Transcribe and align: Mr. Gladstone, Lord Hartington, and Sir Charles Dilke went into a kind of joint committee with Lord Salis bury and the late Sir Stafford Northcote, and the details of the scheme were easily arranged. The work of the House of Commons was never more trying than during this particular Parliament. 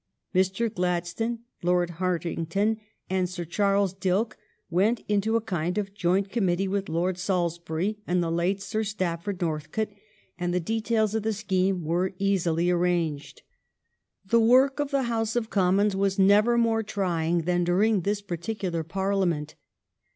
Mr. 0.33 0.67
Gladstone, 0.73 1.41
Lord 1.61 1.91
Hartington, 1.99 2.77
and 3.07 3.29
Sir 3.29 3.45
Charles 3.45 3.93
Dilke 3.93 4.35
went 4.67 5.03
into 5.07 5.35
a 5.35 5.41
kind 5.41 5.77
of 5.77 5.93
joint 5.93 6.31
committee 6.31 6.67
with 6.67 6.89
Lord 6.89 7.19
Salis 7.19 7.59
bury 7.59 7.99
and 8.07 8.23
the 8.23 8.31
late 8.31 8.63
Sir 8.63 8.83
Stafford 8.83 9.39
Northcote, 9.39 9.93
and 10.39 10.55
the 10.55 10.59
details 10.59 11.13
of 11.13 11.21
the 11.21 11.33
scheme 11.33 11.85
were 11.85 12.15
easily 12.17 12.71
arranged. 12.71 13.43
The 14.25 14.39
work 14.39 14.79
of 14.79 14.89
the 14.89 15.03
House 15.03 15.35
of 15.35 15.51
Commons 15.51 15.95
was 15.95 16.17
never 16.17 16.57
more 16.57 16.81
trying 16.81 17.43
than 17.43 17.63
during 17.63 18.01
this 18.01 18.23
particular 18.23 18.83
Parliament. 18.83 19.53